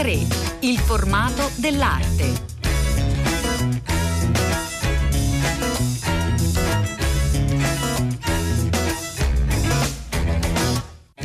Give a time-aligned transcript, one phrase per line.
[0.00, 0.16] 3.
[0.60, 2.48] Il formato dell'arte.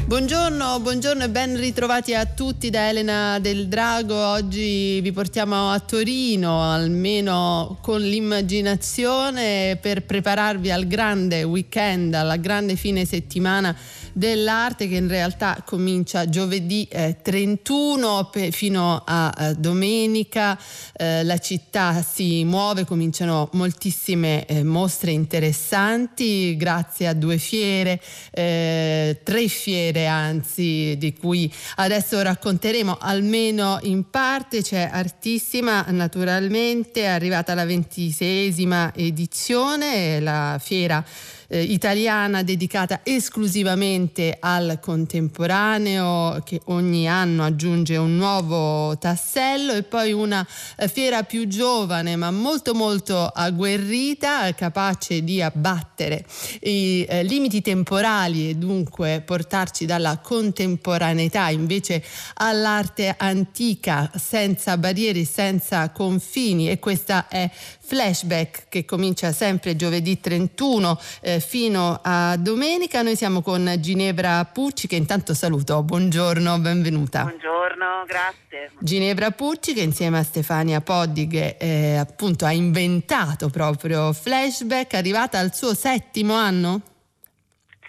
[0.05, 4.13] Buongiorno, buongiorno e ben ritrovati a tutti da Elena del Drago.
[4.13, 12.75] Oggi vi portiamo a Torino, almeno con l'immaginazione, per prepararvi al grande weekend, alla grande
[12.75, 13.73] fine settimana
[14.15, 20.57] dell'arte che in realtà comincia giovedì eh, 31 pe- fino a eh, domenica.
[20.93, 29.19] Eh, la città si muove, cominciano moltissime eh, mostre interessanti grazie a due fiere, eh,
[29.21, 34.61] tre fiere anzi, di cui adesso racconteremo almeno in parte.
[34.61, 41.03] C'è Artissima, naturalmente, è arrivata la ventiseiesima edizione, la fiera
[41.47, 50.11] eh, italiana dedicata esclusivamente al contemporaneo che ogni anno aggiunge un nuovo tassello e poi
[50.11, 50.45] una
[50.77, 56.25] eh, fiera più giovane ma molto molto agguerrita, capace di abbattere
[56.61, 62.03] i eh, limiti temporali e dunque portarci dalla contemporaneità invece
[62.35, 66.69] all'arte antica senza barriere, senza confini.
[66.69, 67.49] E questa è
[67.85, 73.03] Flashback che comincia sempre giovedì 31 eh, fino a domenica.
[73.03, 75.83] Noi siamo con Ginevra Pucci che intanto saluto.
[75.83, 77.21] Buongiorno, benvenuta.
[77.23, 78.71] Buongiorno, grazie.
[78.79, 85.53] Ginevra Pucci che insieme a Stefania Poddig eh, appunto ha inventato proprio Flashback, arrivata al
[85.53, 86.81] suo settimo anno?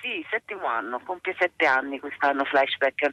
[0.02, 3.12] Sì, settimo anno, compie sette anni quest'anno Flashback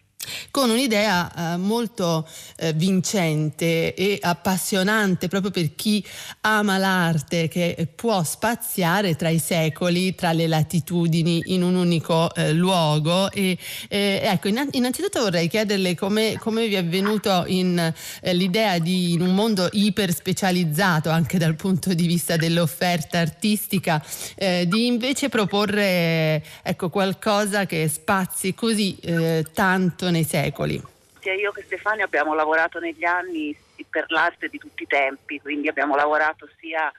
[0.52, 6.04] con un'idea eh, molto eh, vincente e appassionante proprio per chi
[6.42, 12.54] ama l'arte che può spaziare tra i secoli, tra le latitudini in un unico eh,
[12.54, 13.32] luogo.
[13.32, 13.58] E
[13.90, 17.78] ecco innanzitutto vorrei chiederle come, come vi è venuto in,
[18.22, 24.04] eh, l'idea di in un mondo iper specializzato anche dal punto di vista dell'offerta artistica
[24.36, 30.82] eh, di invece proporre ecco qualcosa che spazi così eh, tanto nei secoli.
[31.20, 33.56] Sia io che Stefania abbiamo lavorato negli anni
[33.90, 36.92] per l'arte di tutti i tempi, quindi abbiamo lavorato sia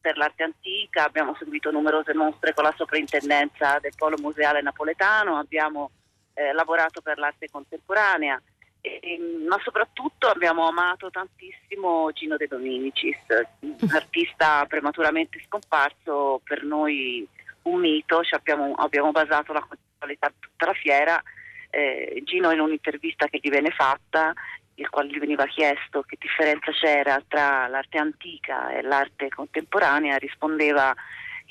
[0.00, 5.90] per l'arte antica, abbiamo seguito numerose mostre con la soprintendenza del Polo Museale Napoletano, abbiamo
[6.34, 8.40] eh, lavorato per l'arte contemporanea,
[8.80, 9.18] e,
[9.48, 13.18] ma soprattutto abbiamo amato tantissimo Gino De Dominicis,
[13.92, 17.26] artista prematuramente scomparso, per noi
[17.62, 19.66] un mito, abbiamo, abbiamo basato la
[19.98, 21.22] qualità di tutta la fiera
[21.70, 24.32] eh, Gino in un'intervista che gli venne fatta,
[24.74, 30.94] il quale gli veniva chiesto che differenza c'era tra l'arte antica e l'arte contemporanea, rispondeva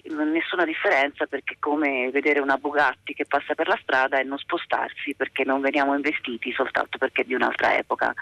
[0.09, 4.37] nessuna differenza perché è come vedere una Bugatti che passa per la strada e non
[4.37, 8.13] spostarsi perché non veniamo investiti soltanto perché è di un'altra epoca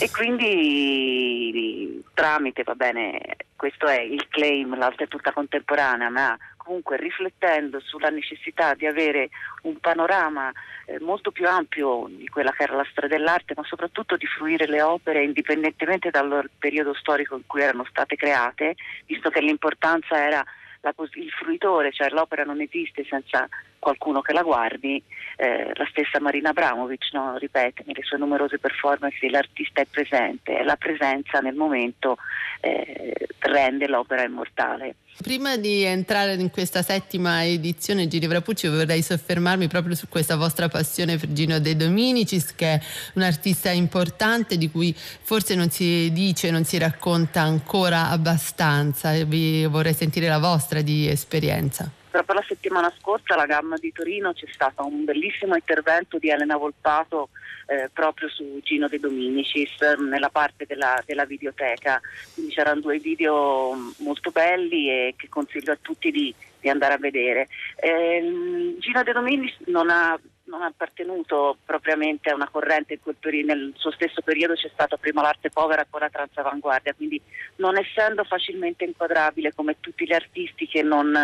[0.00, 6.36] e quindi tramite va bene questo è il claim l'arte è tutta contemporanea ma
[6.68, 9.30] comunque riflettendo sulla necessità di avere
[9.62, 10.52] un panorama
[10.84, 14.66] eh, molto più ampio di quella che era la storia dell'arte, ma soprattutto di fruire
[14.66, 18.74] le opere indipendentemente dal periodo storico in cui erano state create,
[19.06, 20.44] visto che l'importanza era
[20.82, 25.02] la, il fruitore, cioè l'opera non esiste senza qualcuno che la guardi,
[25.36, 30.64] eh, la stessa Marina Abramovic no, ripete nelle sue numerose performance l'artista è presente e
[30.64, 32.16] la presenza nel momento
[32.60, 34.94] eh, rende l'opera immortale.
[35.20, 40.36] Prima di entrare in questa settima edizione di Ginevra Pucci vorrei soffermarmi proprio su questa
[40.36, 42.80] vostra passione per Gino De Dominicis che è
[43.14, 49.66] un artista importante di cui forse non si dice, non si racconta ancora abbastanza vi
[49.66, 51.97] vorrei sentire la vostra di esperienza.
[52.18, 56.56] Proprio la settimana scorsa alla Gamma di Torino c'è stato un bellissimo intervento di Elena
[56.56, 57.28] Volpato
[57.66, 62.00] eh, proprio su Gino De Dominicis nella parte della, della, videoteca,
[62.34, 66.98] quindi c'erano due video molto belli e che consiglio a tutti di, di andare a
[66.98, 67.46] vedere.
[67.76, 73.72] Eh, Gino De Dominicis non ha non ha appartenuto propriamente a una corrente periodo, nel
[73.76, 77.20] suo stesso periodo c'è stata prima l'arte povera e poi la transavanguardia, quindi
[77.56, 81.14] non essendo facilmente inquadrabile come tutti gli artisti che non,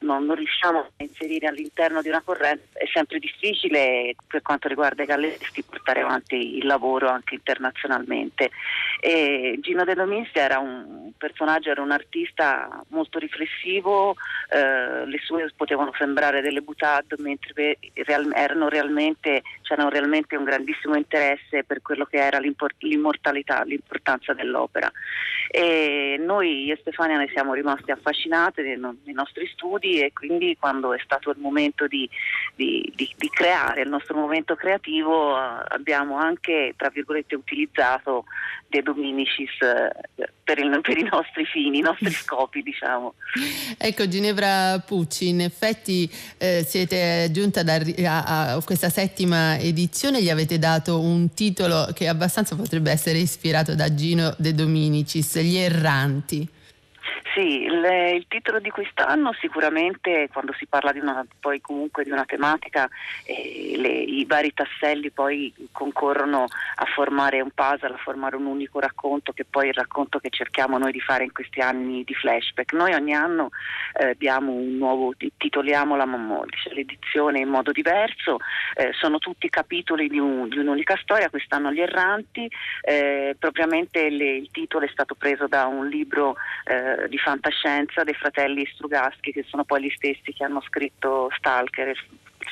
[0.00, 5.02] non, non, riusciamo a inserire all'interno di una corrente, è sempre difficile per quanto riguarda
[5.02, 8.50] i gallisti portare avanti il lavoro anche internazionalmente.
[9.00, 14.16] E Gino De Dominis era un personaggio, era un artista molto riflessivo,
[14.50, 17.78] eh, le sue potevano sembrare delle butade mentre
[18.32, 24.90] erano realmente, c'era realmente un grandissimo interesse per quello che era l'immortalità, l'importanza dell'opera.
[25.48, 30.92] E noi, io e Stefania, ne siamo rimasti affascinate nei nostri studi e quindi quando
[30.92, 32.08] è stato il momento di,
[32.54, 38.24] di, di, di, creare il nostro momento creativo eh, abbiamo anche tra virgolette utilizzato
[38.68, 43.14] De Dominicis eh, per, il, per, i nostri fini, i nostri scopi diciamo.
[43.78, 50.58] Ecco Ginevra Pucci, in effetti eh, siete giunta a, a, questa settima edizione, gli avete
[50.58, 56.54] dato un titolo che abbastanza potrebbe essere ispirato da Gino De Dominicis, Gli erranti.
[57.34, 57.84] Sì, il,
[58.14, 62.88] il, titolo di quest'anno sicuramente quando si parla di una, poi comunque di una tematica
[63.24, 68.80] eh, le, i vari tasselli poi concorrono a formare un puzzle, a formare un unico
[68.80, 72.14] racconto che poi è il racconto che cerchiamo noi di fare in questi anni di
[72.14, 72.72] flashback.
[72.72, 73.50] Noi ogni anno
[73.98, 74.16] eh,
[74.48, 76.04] nuovo, titoliamo la
[76.62, 78.38] cioè l'edizione in modo diverso,
[78.74, 82.48] eh, sono tutti capitoli di, un, di, un'unica storia, quest'anno gli erranti,
[82.82, 88.14] eh, propriamente le, il titolo è stato preso da un libro eh, di fantascienza dei
[88.14, 91.96] fratelli Strugaschi, che sono poi gli stessi che hanno scritto Stalker, il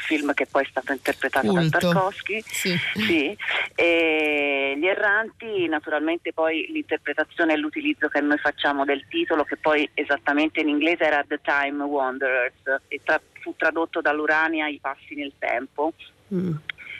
[0.06, 1.68] film che poi è stato interpretato Culto.
[1.68, 2.42] da Tarkovsky.
[2.46, 2.76] Sì.
[2.94, 3.36] Sì.
[3.76, 10.60] gli erranti, naturalmente poi l'interpretazione e l'utilizzo che noi facciamo del titolo, che poi esattamente
[10.60, 15.92] in inglese era The Time Wanderers, e tra- fu tradotto dall'Urania i passi nel tempo.
[16.32, 16.52] Mm.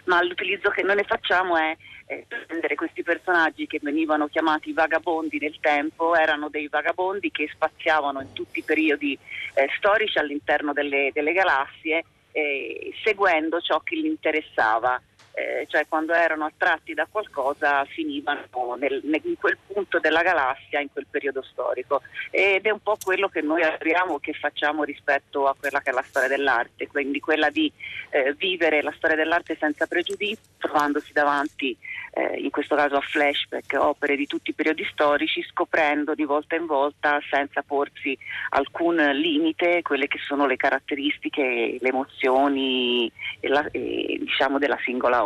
[0.05, 1.75] Ma l'utilizzo che noi ne facciamo è
[2.07, 8.21] eh, prendere questi personaggi che venivano chiamati vagabondi del tempo, erano dei vagabondi che spaziavano
[8.21, 9.19] in tutti i periodi
[9.55, 15.01] eh, storici all'interno delle, delle galassie, eh, seguendo ciò che li interessava
[15.35, 20.93] eh, cioè quando erano attratti da qualcosa finivano nel, in quel punto della galassia, in
[20.93, 22.03] quel periodo storico.
[22.31, 25.93] Ed è un po' quello che noi abbiamo, che facciamo rispetto a quella che è
[25.93, 27.71] la storia dell'arte, quindi quella di
[28.11, 31.77] eh, vivere la storia dell'arte senza pregiudizi, trovandosi davanti,
[32.13, 36.55] eh, in questo caso a flashback, opere di tutti i periodi storici, scoprendo di volta
[36.55, 38.17] in volta, senza porsi
[38.51, 43.11] alcun limite, quelle che sono le caratteristiche, le emozioni
[43.41, 45.24] e la, e, diciamo della singola opera.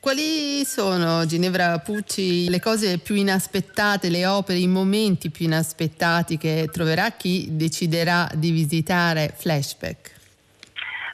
[0.00, 6.68] Quali sono, Ginevra Pucci, le cose più inaspettate, le opere, i momenti più inaspettati che
[6.72, 10.16] troverà chi deciderà di visitare Flashback?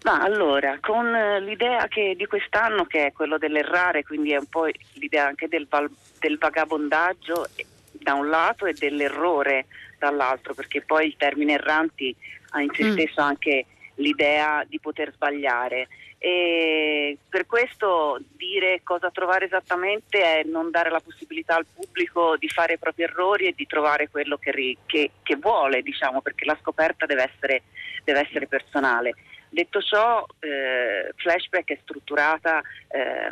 [0.04, 1.10] Ma allora, con
[1.40, 5.66] l'idea che di quest'anno che è quello dell'errare, quindi è un po' l'idea anche del,
[5.66, 5.90] val-
[6.20, 7.46] del vagabondaggio
[7.90, 9.64] da un lato e dell'errore
[9.98, 12.14] dall'altro, perché poi il termine erranti
[12.50, 12.92] ha in sé mm.
[12.92, 13.64] stesso anche
[13.94, 15.88] l'idea di poter sbagliare
[16.26, 22.48] e per questo dire cosa trovare esattamente è non dare la possibilità al pubblico di
[22.48, 26.56] fare i propri errori e di trovare quello che, che, che vuole, diciamo, perché la
[26.62, 27.64] scoperta deve essere,
[28.04, 29.14] deve essere personale.
[29.50, 33.28] Detto ciò, eh, Flashback è strutturata, eh,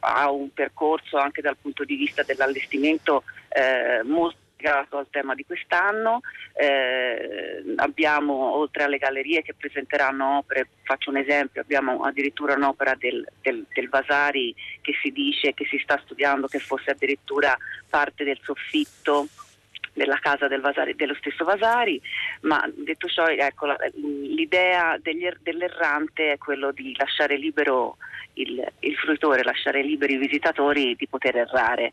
[0.00, 5.44] ha un percorso anche dal punto di vista dell'allestimento eh, molto legato al tema di
[5.44, 6.20] quest'anno.
[6.54, 13.26] Eh, abbiamo, oltre alle gallerie che presenteranno opere, faccio un esempio, abbiamo addirittura un'opera del,
[13.42, 17.56] del, del Vasari che si dice che si sta studiando che fosse addirittura
[17.88, 19.28] parte del soffitto
[19.92, 22.00] della casa del Vasari, dello stesso Vasari,
[22.40, 27.96] ma detto ciò ecco, l'idea degli, er, dell'errante è quello di lasciare libero
[28.34, 31.92] il, il fruitore, lasciare liberi i visitatori di poter errare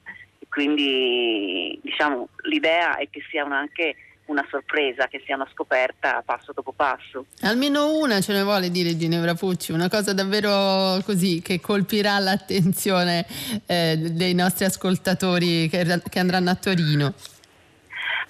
[0.52, 3.96] quindi diciamo, l'idea è che sia anche
[4.26, 7.26] una sorpresa, che sia una scoperta passo dopo passo.
[7.44, 13.26] Almeno una ce ne vuole dire Ginevra Pucci, una cosa davvero così che colpirà l'attenzione
[13.66, 17.14] eh, dei nostri ascoltatori che, che andranno a Torino.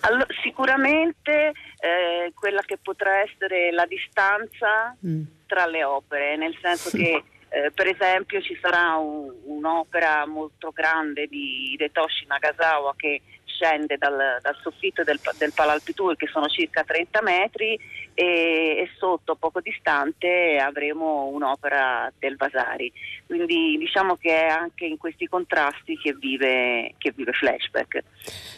[0.01, 5.23] Allora, sicuramente eh, quella che potrà essere la distanza mm.
[5.47, 11.27] tra le opere, nel senso che eh, per esempio ci sarà un, un'opera molto grande
[11.27, 13.21] di Detoshi Nagasawa che
[13.61, 17.79] scende dal, dal soffitto del, del Palalpitur che sono circa 30 metri
[18.15, 22.91] e, e, sotto poco distante avremo un'opera del Vasari.
[23.27, 28.03] Quindi diciamo che è anche in questi contrasti che vive, che vive Flashback.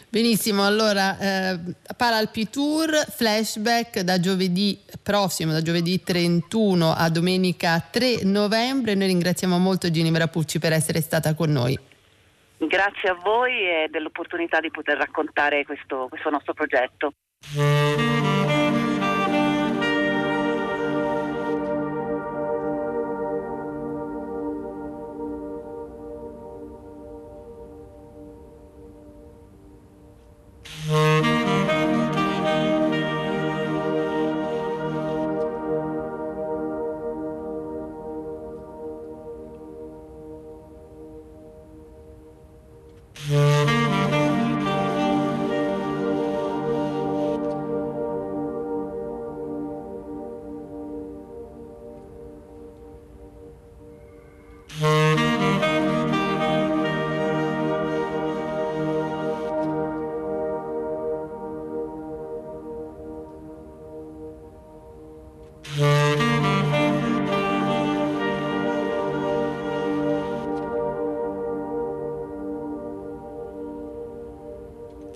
[0.08, 1.58] Benissimo, allora eh,
[1.96, 8.94] Paralpitur, Flashback da giovedì prossimo, da giovedì 31 a domenica 3 novembre.
[8.94, 11.92] Noi ringraziamo molto Ginevra Pucci per essere stata con noi.
[12.56, 17.12] Grazie a voi e dell'opportunità di poter raccontare questo, questo nostro progetto.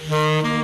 [0.09, 0.58] Mm-hmm.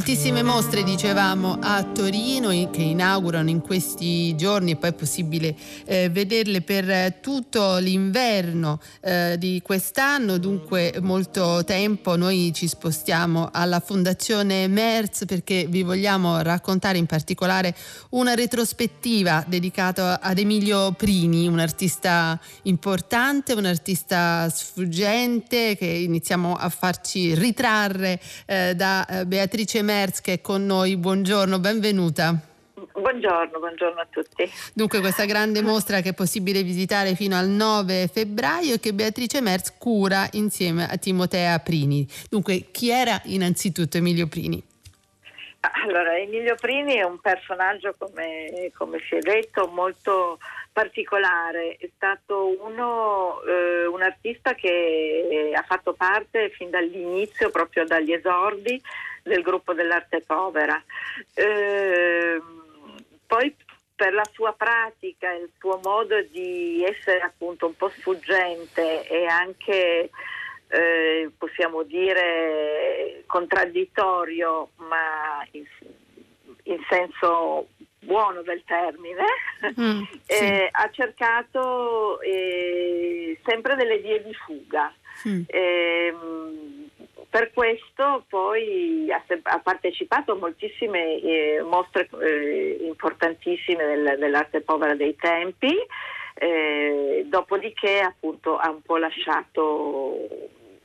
[0.00, 5.54] Moltissime mostre, dicevamo, a Torino che inaugurano in questi giorni e poi è possibile
[5.84, 12.16] eh, vederle per tutto l'inverno eh, di quest'anno, dunque molto tempo.
[12.16, 17.76] Noi ci spostiamo alla Fondazione Merz perché vi vogliamo raccontare in particolare
[18.10, 26.70] una retrospettiva dedicata ad Emilio Prini, un artista importante, un artista sfuggente che iniziamo a
[26.70, 30.96] farci ritrarre eh, da eh, Beatrice Merz che è con noi.
[30.96, 32.32] Buongiorno, benvenuta.
[32.92, 34.48] Buongiorno, buongiorno a tutti.
[34.72, 39.40] Dunque questa grande mostra che è possibile visitare fino al 9 febbraio e che Beatrice
[39.40, 42.06] Merz cura insieme a Timotea Prini.
[42.28, 44.62] Dunque chi era innanzitutto Emilio Prini?
[45.84, 50.38] Allora, Emilio Prini è un personaggio, come, come si è detto, molto
[50.72, 58.12] particolare, è stato uno, eh, un artista che ha fatto parte fin dall'inizio, proprio dagli
[58.12, 58.80] esordi
[59.22, 60.82] del gruppo dell'arte povera.
[61.34, 62.40] Eh,
[63.26, 63.54] poi
[63.94, 70.10] per la sua pratica, il suo modo di essere appunto un po' sfuggente e anche
[70.68, 75.64] eh, possiamo dire contraddittorio, ma in,
[76.62, 77.68] in senso
[78.00, 79.24] buono del termine,
[79.78, 80.44] mm, sì.
[80.44, 84.92] eh, ha cercato eh, sempre delle vie di fuga.
[85.28, 85.42] Mm.
[85.46, 86.14] Eh,
[87.28, 94.94] per questo poi ha, ha partecipato a moltissime eh, mostre eh, importantissime del, dell'arte povera
[94.94, 95.76] dei tempi,
[96.34, 100.26] eh, dopodiché appunto ha un po' lasciato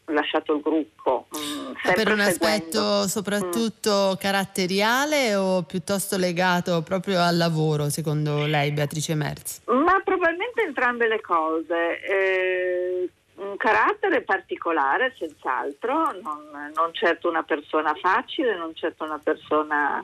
[0.08, 1.28] lasciato il gruppo.
[1.38, 4.20] Mm, per un aspetto soprattutto mm.
[4.20, 9.62] caratteriale o piuttosto legato proprio al lavoro, secondo lei, Beatrice Merz?
[9.66, 12.00] Ma probabilmente entrambe le cose.
[12.02, 20.04] Eh, un carattere particolare, senz'altro, non, non, certo una persona facile, non certo una persona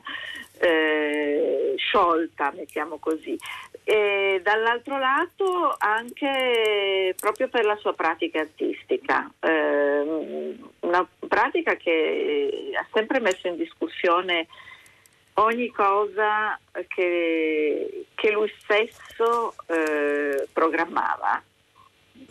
[0.62, 3.36] eh, sciolta, mettiamo così.
[3.84, 12.86] E dall'altro lato anche proprio per la sua pratica artistica, eh, una pratica che ha
[12.94, 14.48] sempre messo in discussione
[15.36, 21.42] ogni cosa che, che lui stesso eh, programmava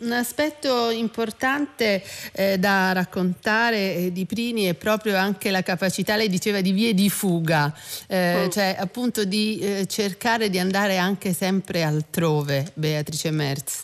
[0.01, 2.01] un aspetto importante
[2.33, 6.93] eh, da raccontare eh, di Prini è proprio anche la capacità, lei diceva, di vie
[6.93, 7.73] di fuga,
[8.07, 8.49] eh, mm.
[8.49, 13.83] cioè appunto di eh, cercare di andare anche sempre altrove, Beatrice Merz.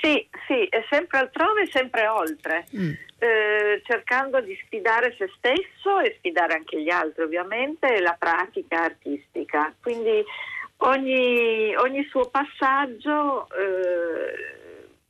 [0.00, 2.92] Sì, sì, sempre altrove e sempre oltre, mm.
[3.20, 9.74] Eh, cercando di sfidare se stesso e sfidare anche gli altri, ovviamente, la pratica artistica.
[9.82, 10.22] Quindi
[10.76, 14.57] ogni, ogni suo passaggio eh,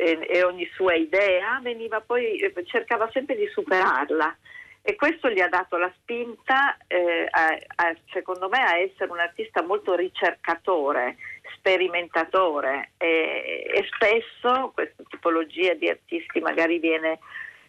[0.00, 4.36] e, e ogni sua idea veniva poi, eh, cercava sempre di superarla.
[4.80, 9.18] E questo gli ha dato la spinta, eh, a, a, secondo me, a essere un
[9.18, 11.16] artista molto ricercatore,
[11.56, 12.92] sperimentatore.
[12.96, 17.18] E, e spesso questa tipologia di artisti magari viene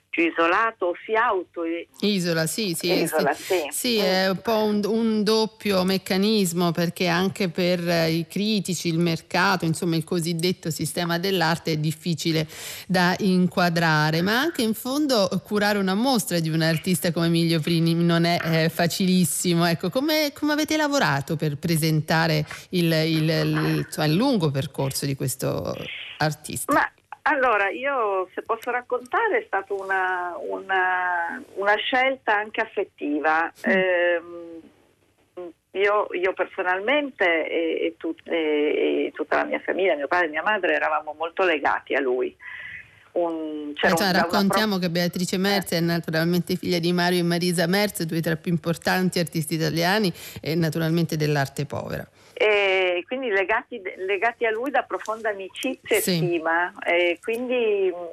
[0.10, 1.62] più isolato o si auto
[2.02, 3.68] isola sì sì, Isola, sì.
[3.70, 9.66] sì è un po' un, un, doppio meccanismo perché anche per i critici il mercato
[9.66, 12.48] insomma il cosiddetto sistema dell'arte è difficile
[12.88, 14.22] da inquadrare.
[14.22, 18.40] Ma anche in fondo curare una mostra di un artista come Emilio Prini non è
[18.44, 19.66] eh, facilissimo.
[19.66, 25.16] Ecco come, come, avete lavorato per presentare il, il, il, insomma, il lungo percorso di
[25.16, 25.76] questo
[26.18, 26.74] artista?
[26.74, 26.92] Ma
[27.30, 33.52] allora, io se posso raccontare è stata una, una, una scelta anche affettiva.
[33.68, 33.72] Mm.
[33.72, 34.22] Eh,
[35.72, 40.30] io, io, personalmente e, e, tut, e, e, tutta la mia famiglia, mio padre e
[40.30, 42.36] mia madre, eravamo molto legati a lui.
[43.12, 44.88] Un, cioè, raccontiamo pro...
[44.88, 48.52] che Beatrice Merz è naturalmente figlia di Mario e Marisa Merz, due tra i più
[48.52, 52.08] importanti artisti italiani e naturalmente dell'arte povera
[52.42, 56.18] e quindi legati, legati, a lui da profonda amicizia e sì.
[56.18, 56.74] stima.
[56.84, 58.06] E quindi mm,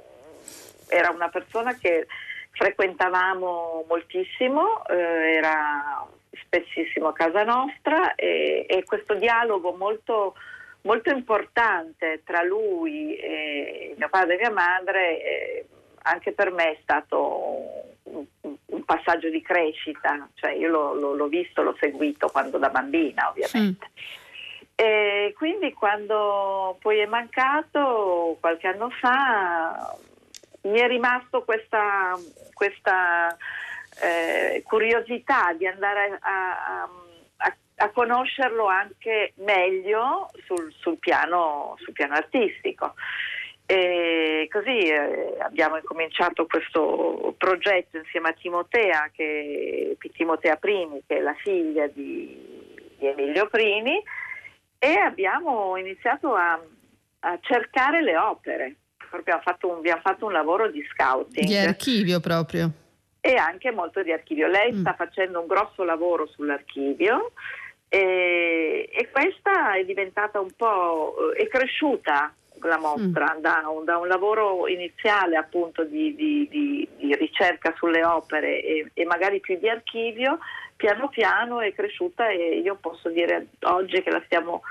[0.88, 2.06] era una persona che
[2.50, 6.06] frequentavamo moltissimo, eh, era
[6.42, 10.34] spessissimo a casa nostra e, e questo dialogo molto,
[10.82, 15.66] molto, importante tra lui e mio padre e mia madre eh,
[16.02, 21.26] anche per me è stato un, un passaggio di crescita, cioè io l'ho, l'ho, l'ho,
[21.26, 23.90] visto, l'ho seguito quando da bambina ovviamente.
[23.90, 24.24] Mm.
[24.78, 29.96] E quindi quando poi è mancato qualche anno fa
[30.64, 32.12] mi è rimasto questa,
[32.52, 33.34] questa
[34.02, 36.82] eh, curiosità di andare a,
[37.36, 42.94] a, a, conoscerlo anche meglio sul, sul, piano, sul piano artistico.
[43.64, 51.20] E così eh, abbiamo incominciato questo progetto insieme a Timotea, che, Timotea Primi, che è
[51.20, 54.00] la figlia di, di Emilio Primi,
[54.78, 56.60] e abbiamo iniziato a,
[57.20, 58.76] a cercare le opere.
[59.10, 61.46] Abbiamo fatto, un, abbiamo fatto un lavoro di scouting.
[61.46, 62.70] Di archivio proprio.
[63.20, 64.46] E anche molto di archivio.
[64.46, 64.80] Lei mm.
[64.80, 67.32] sta facendo un grosso lavoro sull'archivio
[67.88, 73.40] e, e questa è diventata un po', è cresciuta la mostra mm.
[73.40, 78.90] da, un, da, un, lavoro iniziale appunto di, di, di, di ricerca sulle opere e,
[78.94, 80.38] e, magari più di archivio,
[80.76, 84.62] piano piano è cresciuta e io posso dire oggi che la stiamo uh,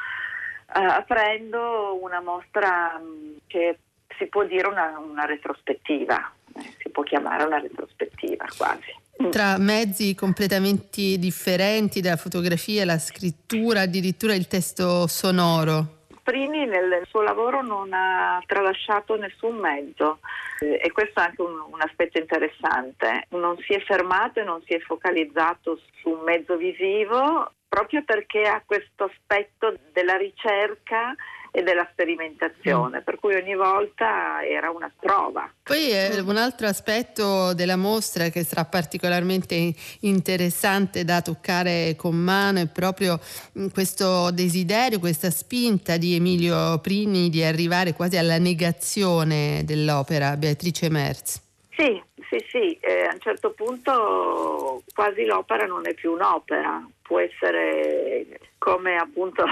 [0.72, 3.80] aprendo una mostra um, che
[4.18, 9.04] si può dire una, una retrospettiva, eh, si può chiamare una retrospettiva quasi.
[9.24, 9.30] Mm.
[9.30, 15.95] Tra mezzi completamente differenti, dalla fotografia alla scrittura, addirittura il testo sonoro.
[16.26, 20.18] Primi nel suo lavoro non ha tralasciato nessun mezzo
[20.60, 23.28] eh, e questo è anche un, un, aspetto interessante.
[23.30, 28.48] Non si è fermato e non si è focalizzato su un mezzo visivo proprio perché
[28.48, 31.14] ha questo aspetto della ricerca
[31.56, 33.04] e della sperimentazione, mm.
[33.04, 35.50] per cui ogni volta era una prova.
[35.64, 42.60] Poi eh, un altro aspetto della mostra che sarà particolarmente interessante da toccare con mano
[42.60, 43.18] è proprio
[43.58, 50.90] mm, questo desiderio, questa spinta di Emilio Prini di arrivare quasi alla negazione dell'opera Beatrice
[50.90, 51.42] Merz.
[51.78, 57.20] Sì, sì, sì, eh, a un certo punto quasi l'opera non è più un'opera, può
[57.20, 59.46] essere come appunto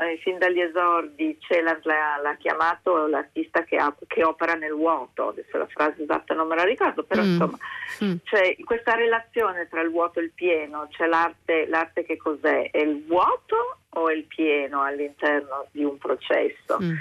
[0.00, 5.28] eh, fin dagli esordi Celan l'ha, l'ha chiamato l'artista che, ha, che, opera nel vuoto,
[5.28, 7.26] adesso la frase esatta non me la ricordo, però mm.
[7.26, 7.58] insomma
[8.04, 8.14] mm.
[8.24, 12.70] c'è questa relazione tra il vuoto e il pieno, c'è l'arte, l'arte che cos'è?
[12.70, 16.78] È il vuoto o è il pieno all'interno di un processo?
[16.82, 16.96] Mm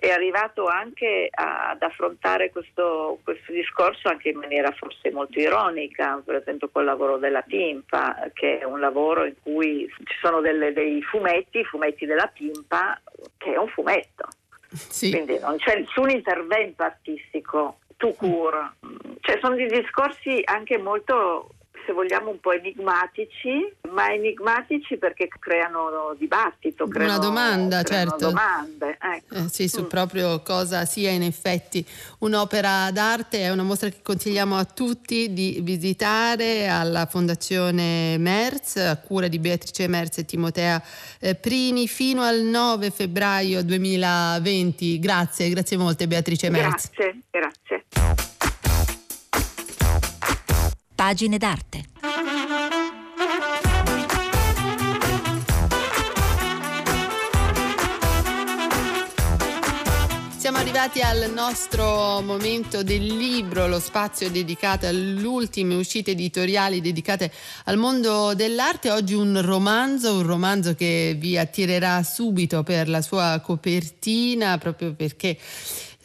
[0.00, 6.36] è arrivato anche ad affrontare questo, questo, discorso anche in maniera forse molto ironica, per
[6.36, 11.02] esempio col lavoro della Pimpa, che è un lavoro in cui ci sono delle, dei
[11.02, 13.00] fumetti, i fumetti della Pimpa,
[13.36, 14.28] che è un fumetto.
[14.68, 15.10] Sì.
[15.10, 18.72] Quindi non c'è nessun intervento artistico, tu cura.
[19.20, 21.54] Cioè sono dei discorsi anche molto
[21.88, 28.26] se vogliamo un po' enigmatici, ma enigmatici perché creano dibattito, creano, una domanda, creano certo.
[28.26, 28.98] domande.
[29.00, 29.34] Ecco.
[29.34, 29.86] Eh, sì, su mm.
[29.86, 31.84] proprio cosa sia in effetti
[32.18, 38.98] un'opera d'arte, è una mostra che consigliamo a tutti di visitare alla Fondazione Merz, a
[38.98, 40.82] cura di Beatrice Merz e Timotea
[41.20, 44.98] eh, Prini, fino al 9 febbraio 2020.
[44.98, 46.90] Grazie, grazie molte Beatrice Merz.
[46.90, 48.37] Grazie, grazie.
[51.08, 51.84] Pagine d'arte.
[60.36, 67.32] Siamo arrivati al nostro momento del libro, lo spazio dedicato alle ultime uscite editoriali dedicate
[67.64, 68.90] al mondo dell'arte.
[68.90, 75.38] Oggi un romanzo, un romanzo che vi attirerà subito per la sua copertina, proprio perché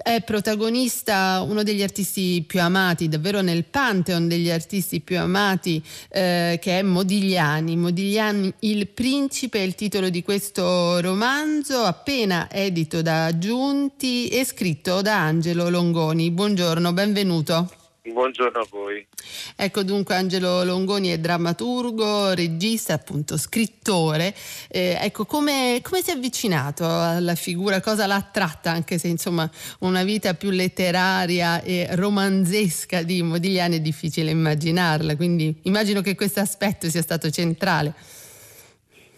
[0.04, 6.60] è protagonista uno degli artisti più amati, davvero nel pantheon degli artisti più amati, eh,
[6.62, 7.78] che è Modigliani.
[7.78, 15.02] Modigliani, Il principe è il titolo di questo romanzo, appena edito da Giunti e scritto
[15.02, 16.30] da Angelo Longoni.
[16.32, 17.83] Buongiorno, benvenuto.
[18.06, 19.08] Buongiorno a voi.
[19.56, 24.36] Ecco dunque Angelo Longoni è drammaturgo, regista, appunto scrittore.
[24.70, 29.50] Eh, ecco come, come, si è avvicinato alla figura, cosa l'ha attratta anche se insomma
[29.80, 36.42] una vita più letteraria e romanzesca di Modigliani è difficile immaginarla, quindi immagino che questo
[36.42, 37.94] aspetto sia stato centrale.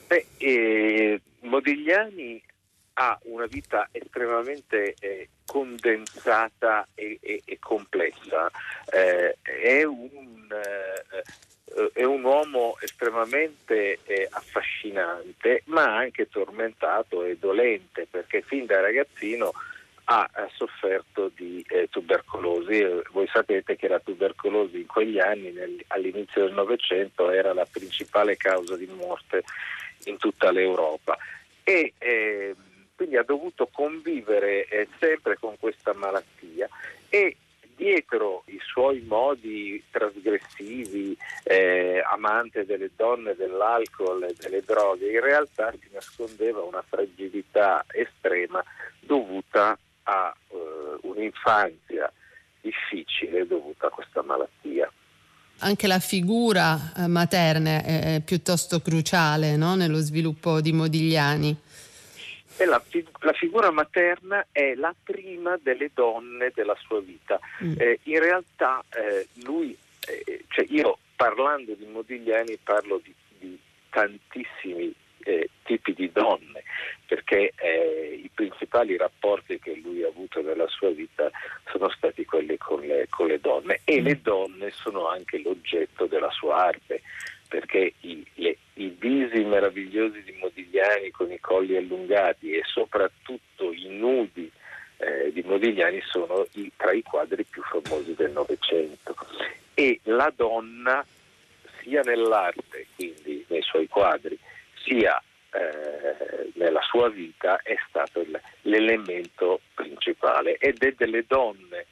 [0.06, 2.40] Beh, eh, Modigliani
[2.94, 8.52] ha una vita estremamente eh, condensata e, e, e complessa.
[8.92, 18.06] Eh, è, un, eh, è, un, uomo estremamente eh, affascinante, ma anche tormentato e dolente,
[18.06, 19.54] perché fin da ragazzino
[20.06, 22.86] ha, sofferto di eh, tubercolosi.
[23.12, 28.36] Voi sapete che la tubercolosi in quegli anni, nel, all'inizio del Novecento, era la principale
[28.36, 29.42] causa di morte
[30.04, 31.18] in tutta l'Europa.
[31.64, 32.54] E, eh,
[32.96, 36.68] quindi ha dovuto convivere eh, sempre con questa malattia
[37.10, 37.38] e
[37.76, 45.72] dietro i suoi modi trasgressivi, eh, amante delle donne, dell'alcol e delle droghe, in realtà
[45.72, 48.64] si nascondeva una fragilità estrema
[49.00, 50.56] dovuta a eh,
[51.02, 52.12] un'infanzia
[52.62, 54.92] difficile dovuta a questa malattia.
[55.60, 59.76] Anche la figura eh, materna è, piuttosto cruciale no?
[59.76, 61.56] nello sviluppo di Modigliani.
[62.58, 62.82] E la,
[63.20, 67.40] la, figura materna è la prima delle donne della sua vita.
[67.64, 67.74] Mm.
[67.78, 74.94] Eh, in realtà eh, lui, eh, cioè io parlando di Modigliani parlo di, di tantissimi
[75.26, 76.64] eh, tipi di donne,
[77.08, 81.30] perché eh, i principali rapporti che lui ha avuto nella sua vita
[81.72, 86.30] sono stati quelli con le, con le donne e le donne sono anche l'oggetto della
[86.32, 87.02] sua arte,
[87.48, 93.88] perché i, le, i visi meravigliosi di Modigliani con i colli allungati e soprattutto i
[93.90, 94.52] nudi
[94.98, 99.16] eh, di Modigliani sono i, tra i quadri più famosi del Novecento.
[99.74, 101.06] E la donna
[101.82, 104.38] sia nell'arte, quindi nei suoi quadri,
[104.84, 108.26] sia eh, nella sua vita è stato
[108.62, 111.86] l'elemento principale ed è delle donne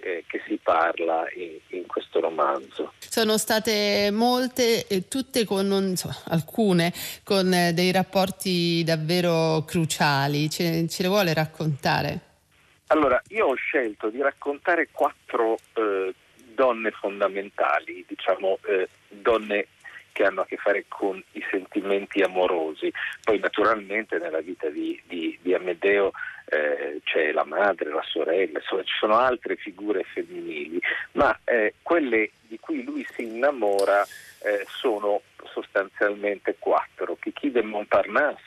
[0.00, 2.92] eh, che si parla in, in, questo romanzo.
[2.98, 6.92] Sono state molte, eh, tutte con non so, alcune
[7.24, 10.50] con eh, dei rapporti davvero cruciali.
[10.50, 12.20] Ce, ce, le vuole raccontare?
[12.88, 15.56] Allora, io ho scelto di raccontare quattro
[16.54, 18.58] donne fondamentali, diciamo
[19.08, 19.68] donne
[20.12, 22.92] che hanno a che fare con i sentimenti amorosi.
[23.22, 26.12] Poi naturalmente nella vita di, di, di Amedeo
[26.50, 30.80] eh, c'è la madre, la sorella, insomma ci sono altre figure femminili,
[31.12, 37.16] ma eh, quelle di cui lui si innamora eh, sono sostanzialmente quattro.
[37.20, 38.42] Kiki de Montparnasse,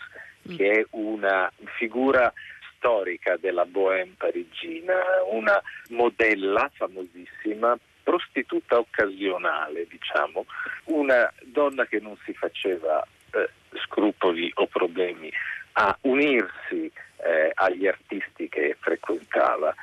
[0.49, 0.55] mm.
[0.57, 2.31] che è una figura
[2.75, 4.95] storica della bohème parigina,
[5.31, 10.45] una modella famosissima prostituta occasionale, diciamo,
[10.85, 13.49] una donna che non si faceva eh,
[13.85, 15.31] scrupoli o problemi
[15.73, 16.91] a unirsi
[17.23, 19.73] eh, agli artisti che frequentava.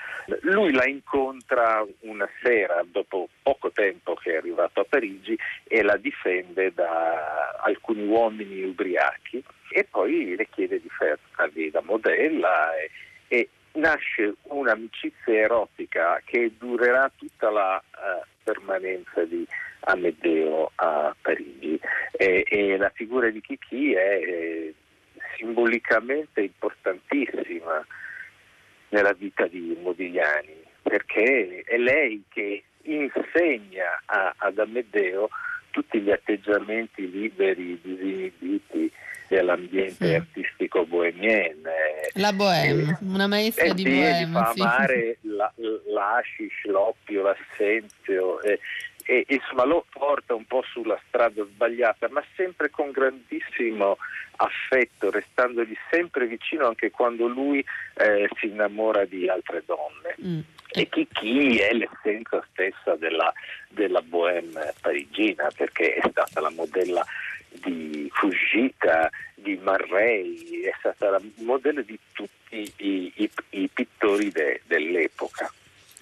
[0.43, 5.97] Lui la incontra una sera, dopo poco tempo che è arrivato a Parigi, e la
[5.97, 12.91] difende da alcuni uomini ubriachi e poi le chiede di fargli da modella e,
[13.29, 19.47] e nasce un'amicizia erotica che durerà tutta la uh, permanenza di
[19.81, 21.79] Amedeo a Parigi
[22.13, 24.75] e, e la figura di Kiki è eh,
[25.41, 27.85] simbolicamente importantissima
[28.91, 35.29] nella vita di Modigliani perché è lei che insegna a, ad Amedeo
[35.71, 38.91] tutti gli atteggiamenti liberi, disinibiti
[39.29, 40.15] dell'ambiente sì.
[40.15, 41.63] artistico bohemien.
[42.15, 44.33] La bohème, una maestra di bohème.
[44.33, 44.61] fa sì.
[44.61, 45.53] amare la,
[45.93, 48.59] l'ashish, l'oppio, l'assenzio e,
[49.11, 53.99] e, insomma lo porta un po' sulla strada sbagliata, ma sempre con grandissimo
[54.37, 60.15] affetto, restandogli sempre vicino anche quando lui eh, si innamora di altre donne.
[60.25, 60.41] Mm.
[60.73, 63.33] E chi, chi, è l'essenza stessa della,
[63.69, 67.05] della bohème parigina, perché è stata la modella
[67.49, 74.63] di Fujita, di Marrei, è stata la modella di tutti i, i, i pittori de,
[74.67, 75.53] dell'epoca.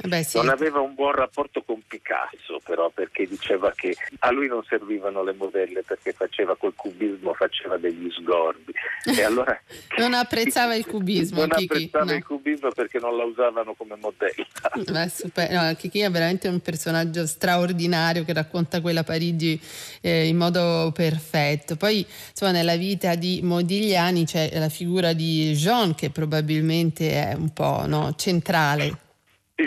[0.06, 0.36] Beh, sì.
[0.36, 5.24] Non aveva un buon rapporto con Picasso, però, perché diceva che a lui non servivano
[5.24, 8.74] le modelle perché faceva col cubismo, faceva degli sgorbi.
[9.16, 9.58] E allora,
[9.96, 11.40] non apprezzava il cubismo.
[11.40, 12.12] Non Kiki, apprezzava no.
[12.12, 15.08] il cubismo perché non la usavano come modella.
[15.08, 15.50] Super.
[15.50, 19.58] No, Kiki è veramente un personaggio straordinario che racconta quella Parigi
[20.02, 21.76] eh, in modo perfetto.
[21.76, 27.50] Poi, insomma, nella vita di Modigliani c'è la figura di Jean che probabilmente è un
[27.50, 29.06] po' no, centrale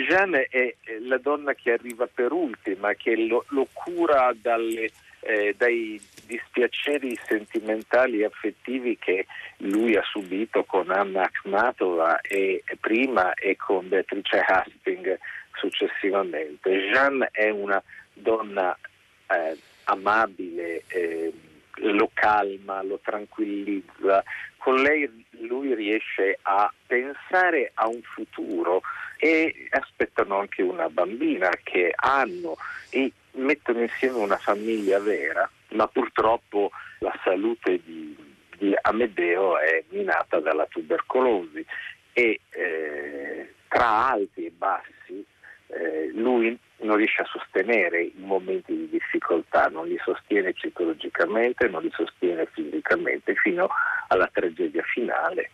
[0.00, 6.00] Jeanne è la donna che arriva per ultima, che lo, lo cura dalle, eh, dai
[6.24, 9.26] dispiaceri sentimentali e affettivi che
[9.58, 15.18] lui ha subito con Anna Akhmatova e, prima e con Beatrice Hastings
[15.56, 16.70] successivamente.
[16.90, 17.82] Jeanne è una
[18.14, 18.74] donna
[19.28, 21.32] eh, amabile, eh,
[21.76, 24.22] lo calma, lo tranquillizza.
[24.62, 28.82] Con lei lui riesce a pensare a un futuro
[29.16, 32.56] e aspettano anche una bambina che hanno
[32.90, 36.70] e mettono insieme una famiglia vera, ma purtroppo
[37.00, 38.16] la salute di,
[38.56, 41.66] di Amedeo è minata dalla tubercolosi
[42.12, 45.26] e eh, tra alti e bassi
[45.72, 51.82] eh, lui non riesce a sostenere i momenti di difficoltà, non li sostiene psicologicamente, non
[51.82, 53.68] li sostiene fisicamente fino
[54.08, 55.50] alla tragedia finale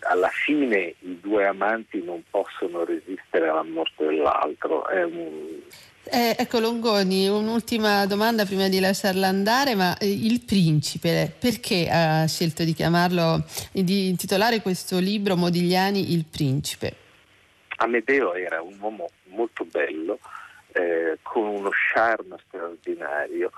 [0.00, 4.84] alla fine i due amanti non possono resistere alla morte dell'altro.
[4.90, 5.60] Un...
[6.04, 12.26] Eh, ecco Longoni, un'ultima domanda prima di lasciarla andare, ma eh, il principe, perché ha
[12.26, 17.08] scelto di chiamarlo, di intitolare questo libro Modigliani il principe?
[17.82, 20.18] Amedeo era un uomo molto bello,
[20.72, 23.50] eh, con uno charme straordinario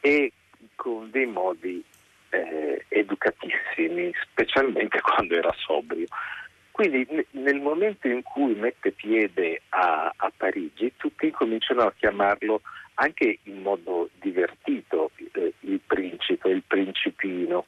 [0.00, 0.32] e
[0.74, 1.82] con dei modi
[2.28, 6.06] eh, educatissimi, specialmente quando era sobrio.
[6.70, 12.60] Quindi nel momento in cui mette piede a, a Parigi, tutti cominciano a chiamarlo
[12.94, 17.66] anche in modo divertito eh, il principe, il principino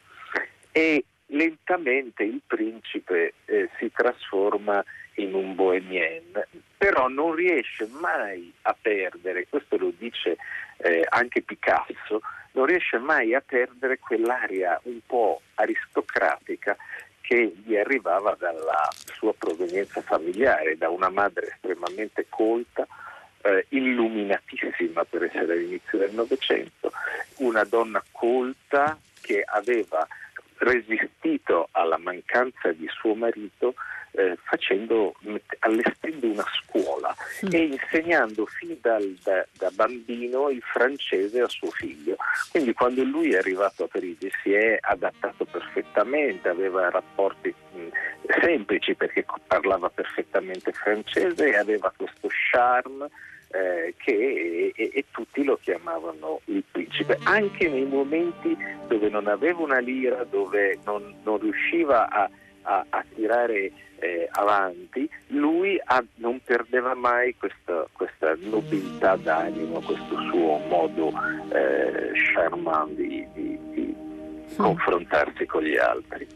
[0.70, 6.46] e lentamente il principe eh, si trasforma in un bohemien,
[6.77, 10.37] però non riesce mai a perdere, questo lo dice
[10.79, 12.20] eh, anche Picasso,
[12.53, 16.77] non riesce mai a perdere quell'aria un po' aristocratica
[17.20, 22.87] che gli arrivava dalla sua provenienza familiare, da una madre estremamente colta,
[23.42, 26.92] eh, illuminatissima per essere all'inizio del Novecento,
[27.37, 30.07] una donna colta che aveva
[30.62, 33.75] resistito alla mancanza di suo marito
[34.12, 35.14] eh, facendo,
[35.61, 37.14] allestendo una scuola
[37.46, 37.48] mm.
[37.51, 42.16] e insegnando fin dal, da, da, bambino il francese a suo figlio.
[42.51, 47.88] Quindi quando lui è arrivato a Parigi si è adattato perfettamente, aveva rapporti mh, mm,
[48.40, 53.09] semplici perché parlava perfettamente francese e aveva questo charme
[53.53, 58.57] eh, che e, e, tutti lo chiamavano il principe, anche nei momenti
[58.88, 62.31] dove non aveva una lira, dove non, non riusciva a,
[62.62, 63.71] a, a tirare
[64.03, 71.12] eh, avanti, lui ha, non perdeva mai questa, questa, nobiltà d'animo, questo suo modo
[71.53, 73.52] eh, charmant di, di, di
[74.57, 76.27] confrontarsi con gli altri.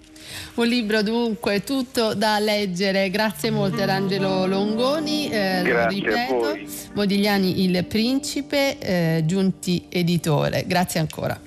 [0.55, 6.59] Un libro dunque tutto da leggere, grazie molte ad Angelo Longoni, eh, grazie ripeto,
[6.94, 11.45] Modigliani il Principe, eh, Giunti Editore, grazie ancora.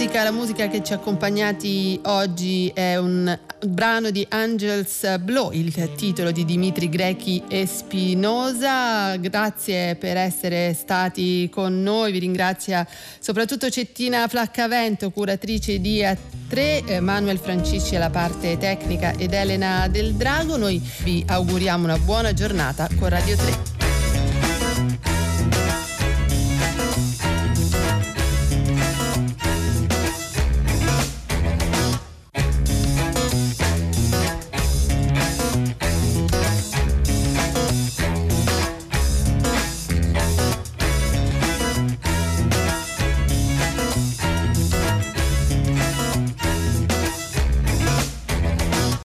[0.00, 5.92] Musica, la musica che ci ha accompagnati oggi è un brano di Angels Blow, il
[5.94, 9.16] titolo di Dimitri Grechi e Spinosa.
[9.16, 12.86] Grazie per essere stati con noi, vi ringrazia
[13.18, 20.14] soprattutto Cettina Flaccavento, curatrice di A3, eh, Manuel Francisci alla parte tecnica ed Elena Del
[20.14, 20.56] Drago.
[20.56, 23.79] Noi vi auguriamo una buona giornata con Radio 3.